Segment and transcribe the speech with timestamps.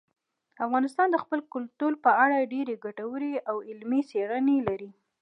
[0.65, 4.89] افغانستان د خپل کلتور په اړه ډېرې ګټورې او علمي څېړنې لري.